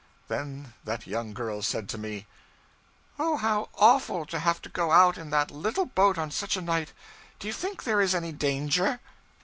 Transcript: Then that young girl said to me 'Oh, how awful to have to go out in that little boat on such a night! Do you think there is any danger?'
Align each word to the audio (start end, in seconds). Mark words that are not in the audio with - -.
Then 0.29 0.73
that 0.83 1.05
young 1.05 1.31
girl 1.31 1.61
said 1.61 1.87
to 1.89 1.97
me 1.99 2.25
'Oh, 3.19 3.37
how 3.37 3.69
awful 3.75 4.25
to 4.25 4.39
have 4.39 4.59
to 4.63 4.67
go 4.69 4.91
out 4.91 5.15
in 5.15 5.29
that 5.29 5.51
little 5.51 5.85
boat 5.85 6.17
on 6.17 6.31
such 6.31 6.57
a 6.57 6.61
night! 6.63 6.91
Do 7.37 7.45
you 7.45 7.53
think 7.53 7.83
there 7.83 8.01
is 8.01 8.15
any 8.15 8.31
danger?' 8.31 8.99